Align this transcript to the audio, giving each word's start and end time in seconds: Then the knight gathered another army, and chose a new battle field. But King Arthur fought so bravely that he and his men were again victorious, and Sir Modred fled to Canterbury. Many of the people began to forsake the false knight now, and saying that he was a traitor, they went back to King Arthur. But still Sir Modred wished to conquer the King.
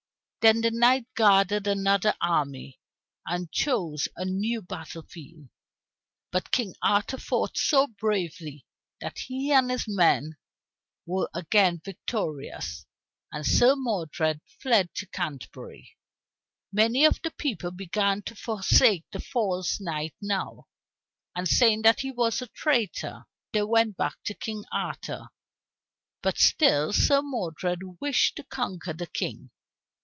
Then 0.41 0.61
the 0.61 0.71
knight 0.71 1.05
gathered 1.15 1.67
another 1.67 2.15
army, 2.19 2.79
and 3.27 3.51
chose 3.51 4.07
a 4.15 4.25
new 4.25 4.59
battle 4.63 5.03
field. 5.03 5.49
But 6.31 6.49
King 6.49 6.73
Arthur 6.81 7.19
fought 7.19 7.59
so 7.59 7.85
bravely 7.85 8.65
that 9.01 9.19
he 9.19 9.51
and 9.51 9.69
his 9.69 9.85
men 9.87 10.37
were 11.05 11.29
again 11.35 11.79
victorious, 11.85 12.87
and 13.31 13.45
Sir 13.45 13.75
Modred 13.75 14.41
fled 14.59 14.95
to 14.95 15.05
Canterbury. 15.05 15.95
Many 16.73 17.05
of 17.05 17.21
the 17.21 17.29
people 17.29 17.69
began 17.69 18.23
to 18.23 18.33
forsake 18.35 19.05
the 19.11 19.19
false 19.19 19.79
knight 19.79 20.15
now, 20.23 20.65
and 21.35 21.47
saying 21.47 21.83
that 21.83 21.99
he 21.99 22.09
was 22.09 22.41
a 22.41 22.47
traitor, 22.47 23.27
they 23.53 23.61
went 23.61 23.95
back 23.95 24.15
to 24.25 24.33
King 24.33 24.65
Arthur. 24.73 25.27
But 26.23 26.39
still 26.39 26.93
Sir 26.93 27.21
Modred 27.21 27.81
wished 28.01 28.37
to 28.37 28.43
conquer 28.43 28.93
the 28.93 29.05
King. 29.05 29.51